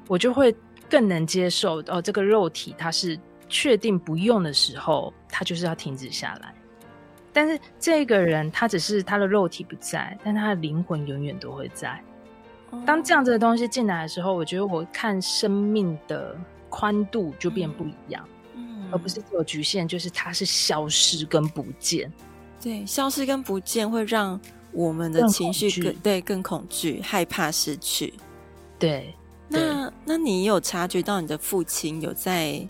[0.09, 0.55] 我就会
[0.91, 6.53] 更能接受哦，这个肉体它是确定不用的时候，它就是要停止下来。
[7.33, 12.03] 但是这个人他只是他的肉体不在，但他的灵魂永远都会在。
[12.87, 16.35] 当这样子的东西进来的时候，我觉得我看生命的
[16.71, 18.27] 宽度就变不一样。
[18.27, 18.36] 嗯
[18.91, 22.13] 而不是只有局限，就是它是消失跟不见。
[22.61, 24.41] 对，消失跟不见会让
[24.73, 28.15] 我们的情绪更对更恐惧、害怕失去。
[28.79, 29.15] 对，
[29.49, 32.67] 那那你有察觉到你的父亲有在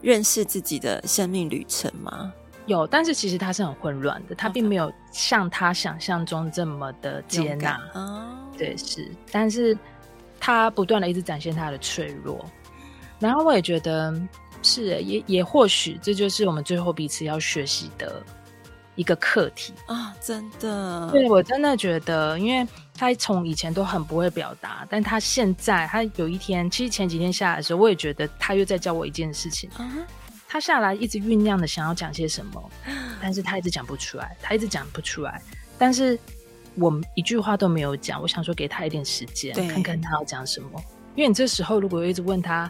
[0.00, 2.32] 认识自己的生命旅程吗？
[2.66, 7.80] 有，但是其实他是很混乱的，他并没有像他想象中这么的接纳。
[7.94, 9.76] 哦，对，是，但是
[10.38, 12.44] 他不断的一直展现他的脆弱，
[13.18, 14.14] 然后我也觉得
[14.62, 18.22] 是，也也或许这就是我们最后彼此要学习的
[18.94, 20.14] 一个课题啊！
[20.20, 29.70] 真的，对，我真的觉得，因为他从以前都很不会表达，但他现在，他有一天，其实前几天下来的时候，我也觉得他又在教我一件事情。
[29.76, 29.90] 啊
[30.52, 32.70] 他下来一直酝酿的想要讲些什么，
[33.22, 35.40] 但是他一直讲不出来，他一直讲不出来。
[35.78, 36.18] 但是
[36.74, 40.68] 我一句话都没有讲，我想说给他一点时间，看看他要讲什么。
[41.14, 42.68] 因为你这时候如果一直问他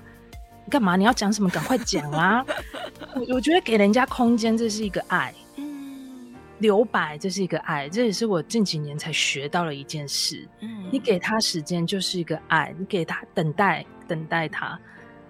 [0.70, 2.44] 干嘛，你要讲什么，赶快讲啊！
[3.14, 10.48] 我我觉得给人家空间，这是一个爱，嗯，留白，这是一个爱，这也是我近几年才学到了一件事。
[10.61, 14.78] 嗯，你给他时间就是一个爱，你给他等待，等待他。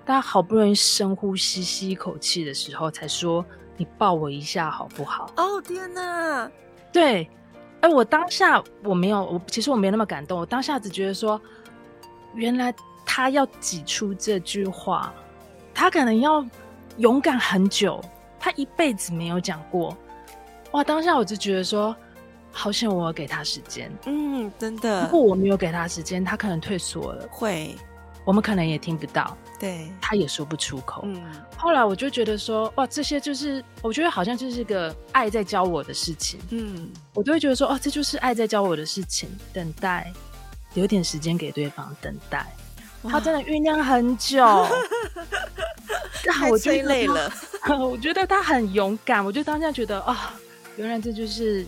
[0.05, 3.45] 他好不容易深呼吸，吸一口气的时候，才说
[3.79, 6.51] ：“你抱我一下好不好？”哦天哪！
[6.93, 7.31] 对，
[7.81, 10.41] 哎，我当下我没有，我其实我没那么感动。
[10.41, 11.41] 我当下只觉得说，
[12.35, 12.75] 原来
[13.07, 15.15] 他要挤出这句话，
[15.81, 16.45] 他可能要
[16.99, 17.99] 勇敢很久，
[18.39, 19.97] 他一辈子没有讲过。
[20.73, 20.85] 哇！
[20.85, 21.97] 当下我就觉得说，
[22.53, 23.91] 好险我给他时间。
[24.05, 25.05] 嗯，真的。
[25.05, 27.27] 如果我没有给他时间，他可能退缩了。
[27.31, 27.75] 会。
[28.27, 31.01] 我们可能也听不到，对，他也说不出口。
[31.07, 31.25] 嗯，
[31.57, 36.39] 后来我就觉得说，哇，这些就是我觉得好像就是个爱在教我的事情。
[36.51, 39.31] 嗯，我都会觉得说，哦，这就是爱在教我的事情。
[39.51, 40.13] 等待，
[40.75, 42.47] 留点时间给对方，等待。
[43.09, 44.67] 他真的酝酿很久，
[46.27, 47.33] 但我觉得累了。
[47.79, 50.41] 我觉得他很勇敢，我就当下觉得啊、哦，
[50.77, 51.65] 原来这就是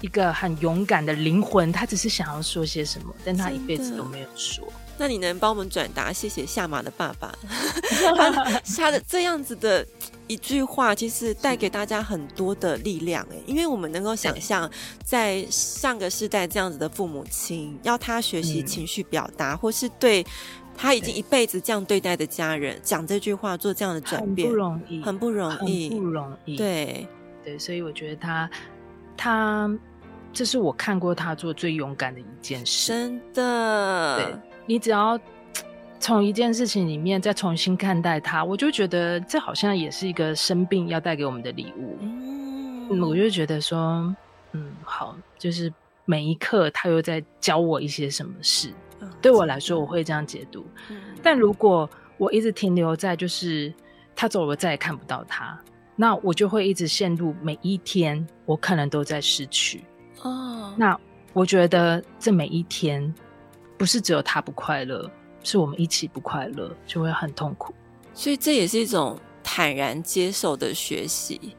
[0.00, 1.70] 一个很勇敢的灵魂。
[1.72, 4.66] 他只是想要说些什么，但他一辈子都没有说。
[4.98, 7.32] 那你能帮我们转达谢谢夏马的爸爸，
[8.76, 9.86] 他的这样子的
[10.26, 14.68] 一句话，其实带给大家很多的力量哎，因为我们能够想象，
[15.04, 20.26] 在上个世代这样子的父母亲，要他学习情绪表达，或是对
[20.76, 26.56] 他已经一辈子这样对待的家人讲这句话，做这样的转变，很不容易，很不容易，不容易。
[26.56, 27.06] 对
[27.44, 28.50] 对，所以我觉得他
[29.16, 29.78] 他
[30.32, 34.16] 这是我看过他做最勇敢的一件事，真的。
[34.18, 34.47] 对。
[34.68, 35.18] 你只要
[35.98, 41.96] 从一件事情里面再重新看待它，我就觉得这好像也是一个生病要带给我们的礼物。
[42.02, 44.14] 嗯，我就觉得说，
[44.52, 45.72] 嗯，好，就是
[46.04, 48.70] 每一刻他又在教我一些什么事。
[49.00, 50.66] 嗯，对我来说，我会这样解读。
[50.90, 53.72] 嗯，但如果我一直停留在就是
[54.14, 55.58] 他走了，我再也看不到他，
[55.96, 59.82] 那我就会一直陷入每一天我可能都在失去。
[60.20, 60.94] 哦，那
[61.32, 63.14] 我觉得这每一天。
[63.78, 65.08] 不是只有他不快乐，
[65.42, 67.72] 是我们一起不快乐，就会很痛苦。
[68.12, 71.56] 所以这也是一种坦然接受的学习。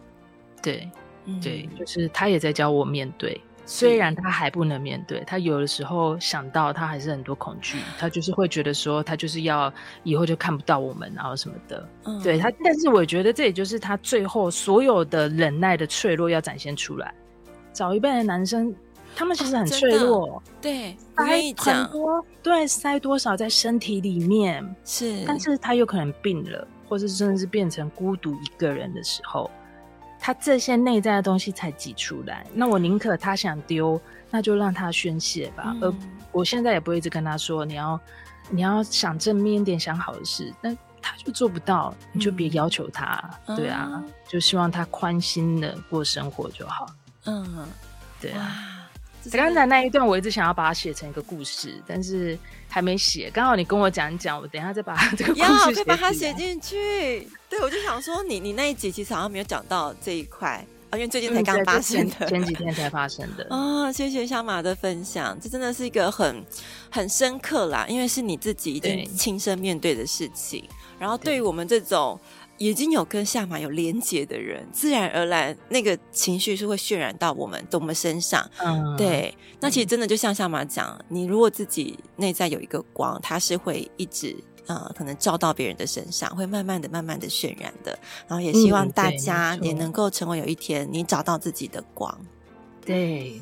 [0.62, 0.92] 对，
[1.24, 11.90] 嗯、对，就是他也在教我面对，虽然他还不能面对，他有的时候想到他还是很多恐惧，他就是会觉得说他就是要以后就看不到我们，然后什么的。
[12.04, 17.14] 嗯、对他，但是我觉得这也就是他最后所有的忍耐的脆弱要展现出来。
[17.72, 18.76] 找一辈的男生。
[19.16, 29.52] 他们其实很脆弱，哦、对，塞很多，对，塞多少在身体里面是，但是他有可能病了，或者甚至是变成孤独一个人的时候，
[30.20, 32.46] 他这些内在的东西才挤出来。
[32.54, 34.00] 那我宁可他想丢，
[34.32, 35.76] 那就让他宣泄吧。
[35.76, 35.94] 嗯、而
[36.32, 38.00] 我现在也不会一直跟他说，你要
[38.50, 46.86] 你要想正面一点，想好的事，但他就做不到，你就别要求他，嗯、对啊，嗯、就希望他宽心的过生活就好。
[47.26, 47.68] 嗯，
[48.22, 48.79] 对啊。
[49.32, 53.30] 刚才那一段我一直想要把它写成一个故事，但是还没写。
[53.34, 57.28] 刚好你跟我讲一讲，我等一下再把 这个故事可以把它写进去。
[57.50, 63.92] 对，我就想说你，你你那一集其实好像没有讲到这一块啊，因为最近才刚发生的，前，前几天才发生的啊。
[63.92, 66.44] 谢谢小马的分享，这真的是一个很
[66.90, 70.64] 很深刻啦，因为是你自己已经亲身面对的事情。
[70.98, 72.20] 然后对于我们这种。
[72.60, 78.48] 已经有跟下马有连结的人，自然而然那个情绪是会渲染到我们的我们身上。
[78.60, 79.34] 嗯，对。
[79.60, 84.36] 那其实真的就像下马讲，你如果自己内在有一个光，它是会一直
[84.68, 87.98] 呃，可能照到别人的身上，会慢慢的、慢慢的渲染的。
[88.28, 92.16] 然后也希望大家也能够成为有一天你找到自己的光。
[92.86, 93.42] 对。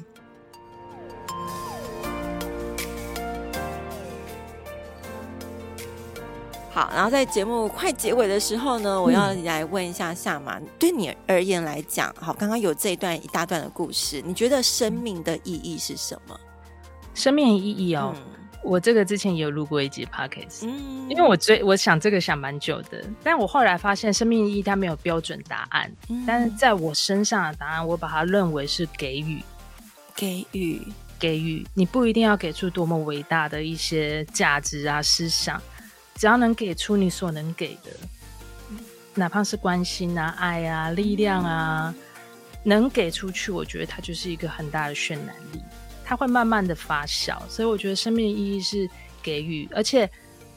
[6.78, 16.40] 好，然后在节目快结尾的时候呢，我要来问一下夏马，嗯、对你而言来讲，好，刚刚有这一段一大段的故事，你觉得生命的意义是什么？
[17.16, 18.14] 生命的意义哦，
[18.62, 29.42] 我这个之前也有录过一集 podcast，嗯，因为我追我想这个想蛮久的，但我后来发现生命意义它没有标准答案，嗯，但是在我身上的答案，我把它认为是给予，
[30.16, 30.80] 给予，
[31.18, 31.66] 给予。
[31.74, 35.60] 你不一定要给出多么伟大的一些价值啊思想，
[36.18, 37.92] 只要能给出你所能给的，
[39.14, 42.04] 哪怕是关心啊、爱啊、力量啊，嗯，
[42.64, 45.62] 能给出去，我觉得它就是一个很大的渲染力。
[46.04, 48.90] 它会慢慢的发酵，所以我觉得生命的意义是
[49.22, 50.10] 给予，而且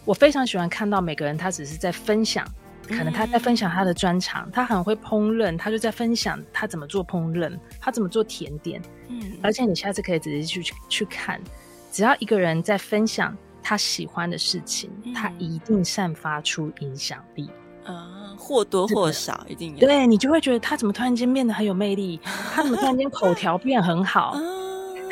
[0.05, 2.47] 我非常喜欢看到每个人他只是在分享，
[2.87, 11.41] 可能他在分享他的专长，他很会烹饪，他就在分享他怎么做烹饪，他怎么做甜点，嗯，而且你下次可以仔细去去看，
[11.91, 17.49] 只要一个人在分享他喜欢的事情，他一定散发出影响力
[17.85, 22.21] 啊，或多或少一定有，对，你就会觉得他怎么突然间变得很有魅力，
[22.55, 24.37] 他怎么突然间口条变很好。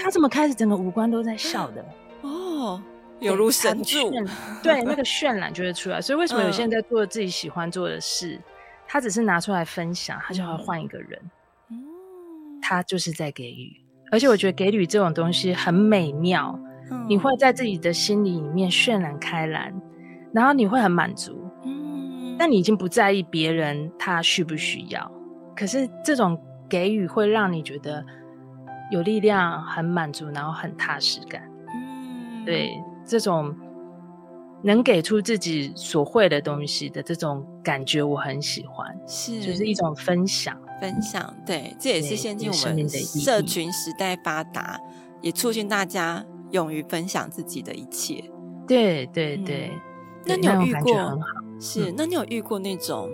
[0.00, 1.84] 他怎么开始整个五官都在笑的？
[2.22, 2.80] 哦，
[3.20, 4.10] 有如神助。
[4.62, 6.00] 对，那个渲染就会出来。
[6.00, 8.42] 所以为什么有些人在做自己喜欢做的事，嗯、
[8.86, 11.20] 他只是拿出来分享，他就要换一个人。
[11.70, 11.76] 嗯，
[12.62, 13.76] 他就是在给予。
[14.10, 16.58] 而且我觉得给予这种东西很美妙，
[16.90, 19.72] 嗯、你会在自己的心里里面渲染开来，
[20.32, 21.50] 然后你会很满足。
[21.64, 25.10] 嗯，但你已经不在意别人他需不需要。
[25.56, 28.04] 可是这种给予会让你觉得。
[28.90, 31.42] 有力量，很满足，然后很踏实感。
[31.74, 32.70] 嗯，对，
[33.04, 33.54] 这种
[34.62, 38.98] 能给出自己所会的东西的这种感觉，我很喜欢。
[39.06, 41.36] 是，就是一种分享，分享。
[41.44, 44.80] 对，这也是现今我们社群时代发达，
[45.20, 48.22] 也促进大家勇于分享自己的一切。
[48.66, 49.80] 对对对，嗯、
[50.26, 51.18] 那你有遇过？
[51.60, 53.10] 是，那你有遇过那种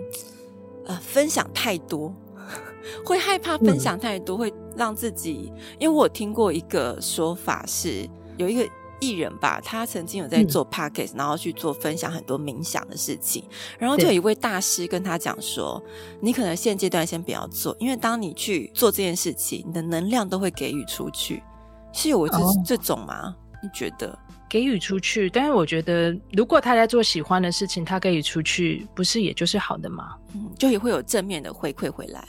[0.85, 2.13] 呃，分享太多？
[3.03, 5.51] 会害怕分享太多，嗯、会让自己。
[5.79, 8.69] 因为我听过一个说法是，有一个
[8.99, 13.43] 艺人吧，他曾经有在做 podcast，嗯、然后去做分享很多冥想的事情。
[13.79, 15.81] 然后就有一位大师跟他讲说
[16.21, 21.41] ：“你可能现阶段先不要做，因为当你去做这件事情，你的能量都会给予出去。”
[21.95, 23.35] 是有这、哦、这种吗？
[23.63, 24.15] 你觉得
[24.49, 25.29] 给予出去？
[25.29, 30.15] 但是我觉得，如果他在做喜欢的事情，他给予出去，不是也就是好的吗？
[30.35, 32.27] 嗯，就也会有正面的回馈回来。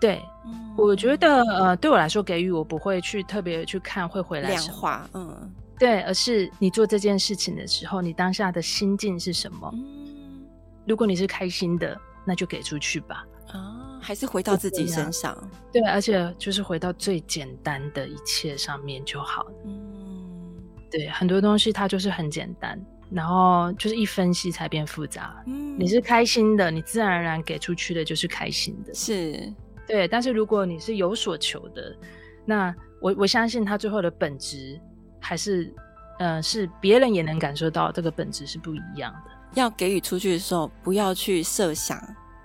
[0.00, 9.68] 对，嗯、我觉得呃，对我来说，给予我不会去特别去看会回来，量化，嗯，对，而是你做这件事情的时候，你当下的心境是什么？
[9.74, 10.46] 嗯、
[10.86, 13.26] 如果你是开心的，那就给出去吧。
[13.52, 15.36] 啊，还是回到自己身上。
[15.72, 19.46] 对，而且就是回到最简单的一切上面就好。
[19.64, 20.56] 嗯，
[20.90, 22.78] 对，很多东西它就是很简单，
[23.10, 25.42] 然后就是一分析才变复杂。
[25.46, 28.94] 嗯，你是开心的，你自然而然给出去的就是开心的。
[28.94, 29.52] 是。
[29.86, 31.96] 对，但是如果你是有所求的，
[32.44, 34.78] 那我我相信他最后的本质
[35.18, 35.74] 还是，
[36.18, 39.30] 呃，是别人也能感受到这个本质是不一样的。
[39.54, 41.98] 要给予出去的时候，不要去设想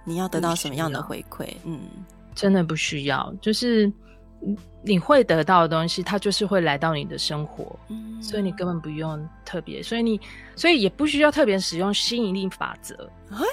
[0.03, 1.79] 你要得到什么样的回馈，嗯，
[2.33, 3.91] 真的不需要，就是
[4.83, 10.19] 你会得到的东西，它就是会来到你的生活，嗯，所以你根本不用特别，所以你
[10.55, 12.95] 所以也不需要特别使用吸引力法则，
[13.31, 13.45] 欸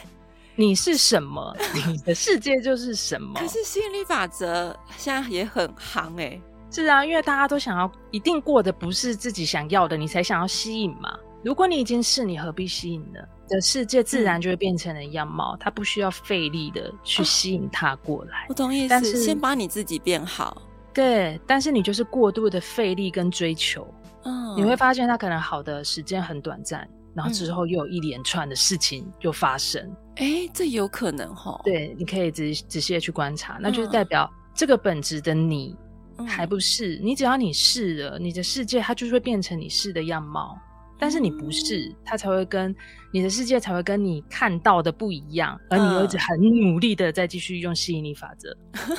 [0.56, 1.56] 你是什么？
[1.86, 3.40] 你的世界就是什么。
[3.40, 6.38] 可是吸引力法则现在也很行哎。
[6.70, 11.18] 是啊，因为大家都想要一定过的不是自己想要的，你才想要吸引嘛。
[11.42, 13.20] 如果你已经是，你何必吸引呢？
[13.48, 18.46] 的世界自然就会变成了样貌，它不需要费力的去吸引它过来。
[18.48, 20.62] 我懂意思，但是先把你自己变好。
[20.94, 23.86] 对，但是你就是过度的费力跟追求，
[24.24, 26.88] 嗯，你会发现它可能好的时间很短暂。
[27.12, 31.60] 然后之后又有一连串的事情又发生，哎、嗯，这有可能哈。
[31.64, 35.76] 对，你可以仔仔细的去观察，那就是代表这个本质的你
[36.24, 36.94] 还不是。
[36.98, 40.56] 嗯、你只要你是了，你的世界它就是会变成你是的样貌。
[41.00, 42.72] 但是你不是，他才会跟
[43.12, 45.58] 你的世界才会跟你看到的不一样。
[45.70, 48.56] 而你又一直很努力的在继续用吸引力法则。
[48.86, 48.96] 嗯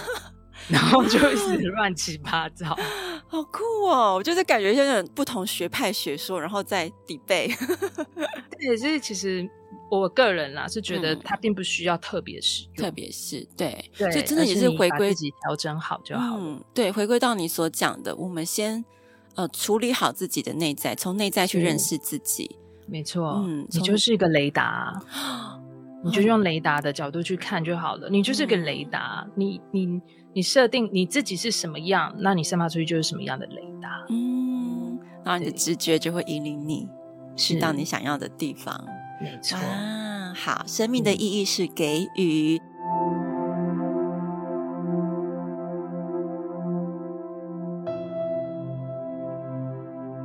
[0.70, 2.78] 然后就会是乱七八糟，
[3.28, 4.14] 好酷哦！
[4.14, 7.58] 我就是感觉像那种不同学派学说，然后再 debate。
[8.60, 9.50] 对，所以其实
[9.90, 16.38] 我个人啦是觉得它并不需要特别使用，特别是对，对，就真的也是回归自己调整好就好。
[16.38, 18.86] 嗯，对，回归到你所讲的，我们先
[19.36, 22.58] 呃处理好自己的内在，从内在去认识自己。
[22.88, 25.02] 没错，嗯，你就是一个雷达，
[26.04, 28.10] 你就用雷达的角度去看就好了。
[28.10, 30.02] 你就是个雷达，你你。
[30.34, 34.06] 你设定你自己是什么样，那你散发出去就是什么样的雷达。
[34.08, 36.88] 嗯，然后你的直觉就会引领你
[37.36, 38.82] 去到你想要的地方。
[39.22, 39.58] 没错。
[39.58, 42.62] 啊，好，生命的意义是给予。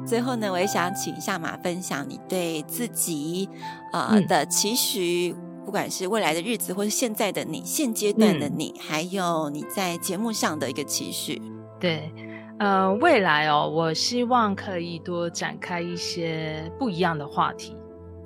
[0.07, 3.49] 最后呢，我也想请下马分享你对自己
[3.93, 5.35] 呃、嗯、的期许，
[5.65, 11.43] 不管是未来的日子，或是现在的你，现阶段的你，嗯、还有你在节目上的一个期许。
[11.81, 12.13] 对，
[12.61, 17.77] 呃，未来哦，我希望可以多展开一些不一样的话题，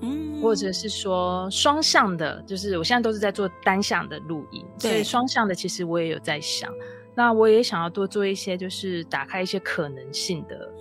[0.03, 6.71] 嗯，或者是说双向的，就是我现在都是在做单向的录音，对，所以双向的其实我也有在想。
[7.13, 10.73] 那我也想要多做一些，就是打开一些可能性的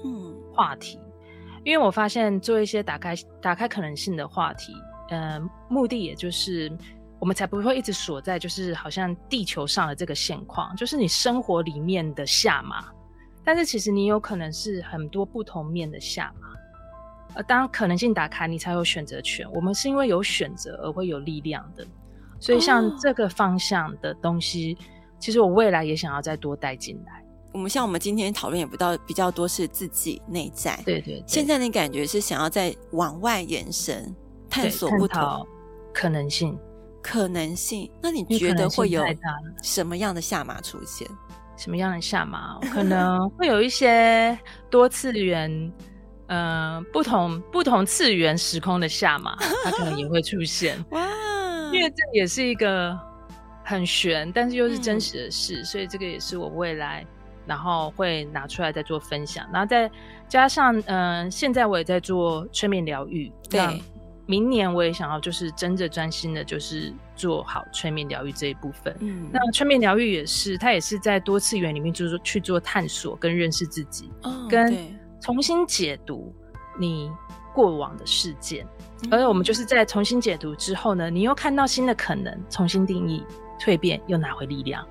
[0.54, 4.74] 话题，嗯，因为我发现做一些打开打开可能性的话题，
[5.10, 5.40] 呃，
[5.70, 6.72] 目的也就是
[7.20, 12.86] 我们才不会一直锁在就是好像地球上的这个现况，就是你生活里面的下马，
[13.44, 16.48] 但是其实你有可能是很多不同面的下马，
[17.36, 19.50] 呃，当可能性打开，你才有选择权。
[19.52, 21.86] 我们是因为有选择而会有力量的，
[22.40, 24.78] 所以像这个方向的东西。
[24.80, 24.84] 哦
[25.20, 27.22] 其实我未来也想要再多带进来。
[27.52, 31.24] 我们像我们今天讨论也不到比较多是自己内在，对，对对。
[31.28, 34.16] 现在的感觉是想要再往外延伸，
[34.50, 35.48] 探索不同
[35.94, 36.58] 可能性。
[37.02, 39.04] 可能性，那你觉得会有
[39.64, 41.08] 什么样的下马出现？
[41.58, 42.60] 什么样的下马？
[42.72, 44.38] 可能会有一些
[44.70, 45.50] 多次元，
[46.28, 50.84] 嗯、呃，不同不同次元时空的下马，它可能也会出现。
[50.92, 51.02] 哇，
[51.74, 52.98] 因为这也是一个。
[53.66, 57.06] 很玄，但是又是真实的事，嗯，所以这个也是我未来，
[57.46, 59.90] 然后会拿出来再做分享，然后再
[60.28, 63.82] 加上，嗯、呃，现在我也在做催眠疗愈，对，
[64.26, 68.96] 明年我也想要就是真的专心的，就是做好催眠疗愈这一部分。
[69.00, 74.76] 嗯，那催眠疗愈也是，它也是在多次元里面，就是去做探索跟认识自己，哦，跟
[75.20, 76.34] 重新解读
[76.80, 77.12] 你
[77.54, 78.68] 过往的事件，
[79.04, 83.24] 嗯，而我们就是在重新解读之后呢，你又看到新的可能，重新定义。
[83.62, 84.88] 蜕变又拿回力量，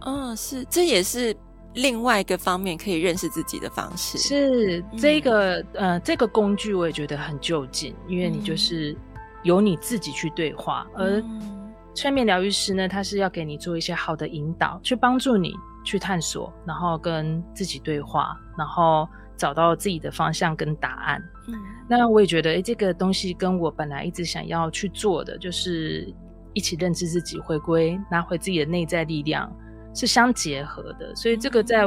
[0.00, 1.34] 嗯，是，这也是
[1.74, 4.18] 另外一个方面可以认识自己的方式。
[4.18, 8.96] 是这个、嗯，呃，这个工具我也觉得很就近，因为你就是
[9.42, 15.54] 由你自己去对话，嗯、而催眠疗愈师呢，他是要给你做一些好的引导，去帮助你
[15.84, 21.22] 去探索，然后跟自己对话，然后找到自己的方向跟答案。
[21.48, 21.54] 嗯，
[21.88, 26.12] 那我也觉得，哎，这个东西跟我本来一直想要去做的，就是。
[26.52, 29.48] 一起认知自己，回归，拿回自己的内在力量，
[29.94, 31.14] 是相结合的。
[31.14, 31.84] 所以这个在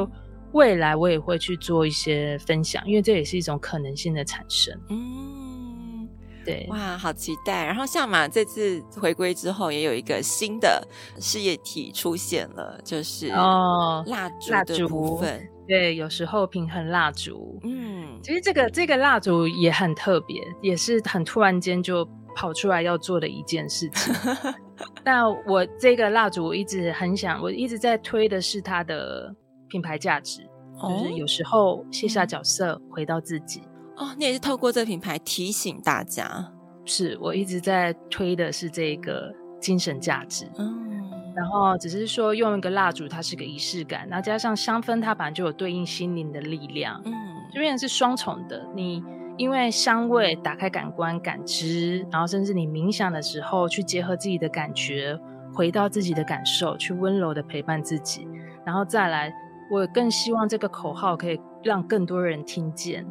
[0.52, 4.78] 未来我也会去做一些分享，因为这也是一种可能性的产生。
[4.90, 6.08] 嗯，
[6.46, 7.66] 对，哇，好期待！
[7.66, 10.88] 然后夏马这次回归之后，也有一个新的
[11.20, 15.50] 事业体出现了，就是哦，蜡烛的部分。
[15.68, 17.60] 对，有时候平衡蜡烛。
[17.64, 22.08] 嗯，其实这个这个蜡烛也很特别，也是很突然间就。
[22.36, 24.12] 跑出来要做的一件事情，
[25.04, 29.34] 但我这个蜡烛我一直很想，我一直在推的是它的
[29.68, 30.42] 品牌价值，
[30.80, 33.62] 哦，就是有时候卸下角色，回到自己。
[33.98, 36.52] 哦，你也是透过这个品牌提醒大家，
[36.86, 40.50] 是我一直在推的是这个精神价值。
[40.58, 47.02] 嗯，然后只是说用一个蜡烛，它是个仪式感，然后加上香氛，它本来就有对应心灵的力量。
[47.06, 47.14] 嗯，
[47.52, 49.04] 这边是双重的，你。
[49.38, 55.20] 因为香味打开感官感知，然后甚至你冥想的时候去结合自己的感觉，
[55.54, 58.28] 回到自己的感受，去温柔的陪伴自己，
[58.64, 59.34] 然后再来，
[59.72, 63.06] 我更希望这个口号可以让更多人听见。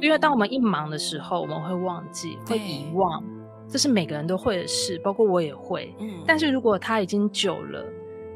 [0.00, 3.22] 因为当我们一忙的时候，我们会忘记，会遗忘，
[3.66, 5.94] 这是每个人都会的事，包括我也会。
[6.26, 7.82] 但是如果它已经久了，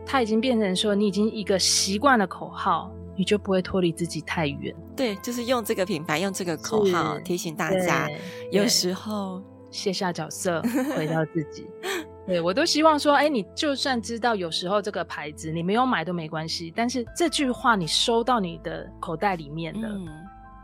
[0.07, 2.91] 它已经变成说你已经一个习惯的口号。
[3.19, 4.75] 你就不会脱离自己太远。
[4.97, 8.09] 对，就是用这个品牌，用这个口号提醒大家，
[8.53, 9.43] 有时候
[9.73, 10.63] 卸下角色，
[10.97, 11.67] 回到自己。
[12.29, 20.07] 对，我都希望说，哎，你就算知道有时候这个牌子你没有买都没关系，但是这句话你收到你的口袋里面的，嗯、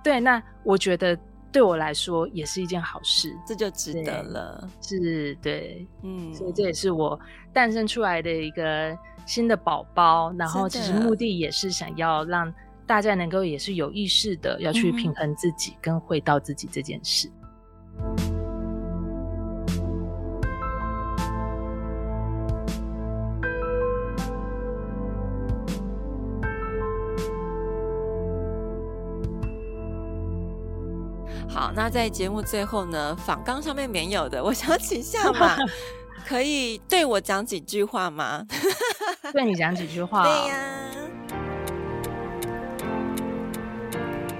[0.05, 1.18] 对，那我觉得
[1.55, 4.68] 对我来说也是一件好事，这就值得了。
[4.82, 7.18] 是，对，嗯，所以这也是我
[7.50, 8.94] 诞生出来的一个。
[9.26, 12.52] 新的宝宝，然后其实目的也是想要让
[12.86, 17.30] 大家能够也是有意识的要去平衡自己跟回到自己这件事。
[17.98, 18.14] 好，
[31.77, 35.57] 那在节目最后呢，访纲上面没有的， 我想请夏玛
[36.25, 38.47] 可以对我讲几句话吗？
[39.33, 40.22] 对你讲几句话。
[40.22, 40.57] 对呀、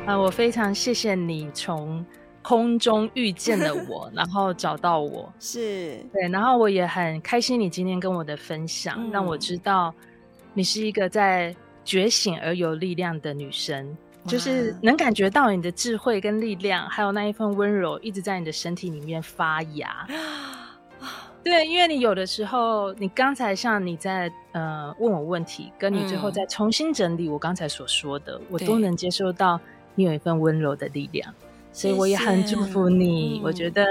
[0.07, 0.12] 啊。
[0.12, 2.05] 啊，我非常谢谢你从
[2.41, 5.30] 空中遇见了我，然后找到我。
[5.41, 5.99] 是。
[6.12, 9.93] 对，然后我也很开心你今天跟我的分享，嗯、让我知道
[10.55, 11.55] 你是一个在
[11.85, 13.97] 觉醒而有力量的女生。
[14.27, 20.07] 就是能感觉到你的智慧跟力量，还有那一份温柔，一直在你的身体里面发芽。
[21.43, 29.61] 对，因为你有的时候，你刚才像你在呃问我问题，跟你最后再重新整理我刚才所说的，嗯、我都能接受到
[29.95, 31.31] 你有一份温柔的力量，
[31.70, 33.43] 所以我也很祝福你。
[33.45, 33.85] 我觉得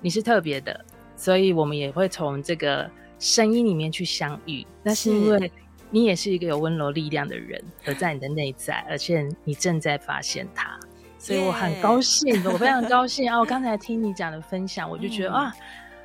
[0.00, 0.84] 你是特别的，
[1.16, 2.90] 所以我们也会从这个
[3.20, 4.66] 声音里面去相遇。
[4.82, 5.52] 那是因为
[5.92, 10.76] 你也是一个有温柔力量的人，而在你的内在，而且你正在发现它，
[11.18, 13.38] 所以我很高兴，我非常高 兴啊！
[13.38, 15.54] 我刚才听你讲的分享，我就觉得、嗯、啊。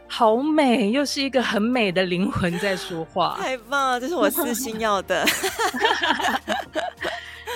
[0.09, 3.99] 好美，又是一个很美的灵魂在说话，太棒了！
[3.99, 5.25] 这是我私心要的，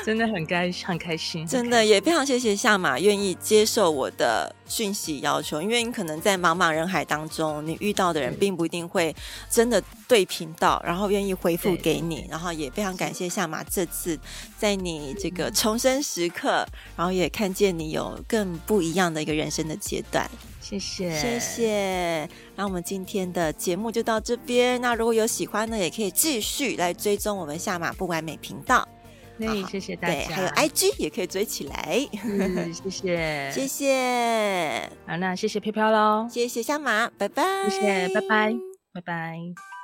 [0.03, 9.15] 真的很开很开心，真的也非常谢谢夏马愿意接受我的讯息要求，因为你可能在茫茫人海当中，你遇到的人并不一定会
[9.49, 14.19] 真的对频道，然后愿意回复给你，然后也非常感谢夏马这次
[14.57, 20.29] 在你这个重生时刻，然后也看见你有更不一样的一个人生的阶段。
[20.59, 22.29] 谢谢，谢谢。
[22.55, 24.79] 那我们今天的节目就到这边。
[24.81, 28.87] 那如果有喜欢的，也可以继续来追踪我们夏马不完美频道。
[29.41, 30.13] 那谢谢大家。
[30.13, 32.07] 对，还有 IG 也可以追起来。
[32.23, 34.89] 嗯，谢谢，谢谢。
[35.07, 36.27] 好，那谢谢飘飘喽。
[36.29, 37.43] 谢谢小马，拜拜。
[37.69, 38.53] 谢谢，拜拜，
[38.93, 39.80] 拜拜。